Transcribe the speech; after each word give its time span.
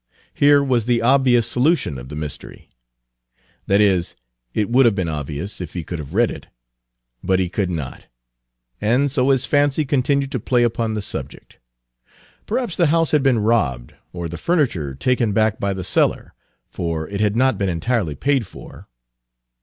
Here 0.33 0.63
was 0.63 0.85
the 0.85 1.03
obvious 1.03 1.45
solution 1.47 1.99
of 1.99 2.09
the 2.09 2.15
mystery, 2.15 2.69
that 3.67 3.79
is, 3.79 4.15
it 4.51 4.67
would 4.67 4.87
have 4.87 4.95
been 4.95 5.07
obvious 5.07 5.61
if 5.61 5.75
he 5.75 5.83
could 5.83 5.99
have 5.99 6.15
read 6.15 6.31
it; 6.31 6.47
but 7.23 7.37
he 7.37 7.49
could 7.49 7.69
not, 7.69 8.07
and 8.81 9.11
so 9.11 9.29
his 9.29 9.45
fancy 9.45 9.85
continued 9.85 10.31
to 10.31 10.39
play 10.39 10.63
upon 10.63 10.95
the 10.95 11.03
subject. 11.03 11.59
Perhaps 12.47 12.77
the 12.77 12.87
house 12.87 13.11
had 13.11 13.21
been 13.21 13.37
robbed, 13.37 13.93
or 14.11 14.27
the 14.27 14.39
furniture 14.39 14.95
taken 14.95 15.33
back 15.33 15.59
by 15.59 15.71
the 15.71 15.83
seller, 15.83 16.33
for 16.71 17.07
it 17.07 17.21
had 17.21 17.35
not 17.35 17.59
been 17.59 17.69
entirely 17.69 18.15
paid 18.15 18.47
for. 18.47 18.87